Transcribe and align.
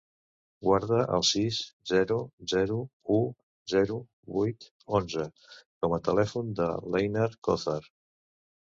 Guarda 0.67 1.01
el 1.17 1.25
sis, 1.31 1.59
zero, 1.91 2.17
zero, 2.55 2.79
u, 3.17 3.19
zero, 3.75 4.01
vuit, 4.39 4.69
onze 5.03 5.29
com 5.67 5.99
a 6.01 6.03
telèfon 6.11 6.53
de 6.63 6.73
l'Einar 6.93 7.33
Cozar. 7.51 7.81